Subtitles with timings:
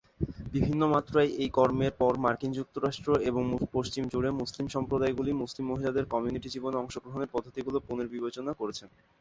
[0.53, 3.43] বিভিন্ন মাত্রায়, এই কর্মের পর মার্কিন যুক্তরাষ্ট্র এবং
[3.75, 8.83] পশ্চিম জুড়ে মুসলিম সম্প্রদায়গুলি মুসলিম মহিলাদের কমিউনিটি জীবনে অংশগ্রহণের পদ্ধতিগুলি পুনর্বিবেচনা করেছে।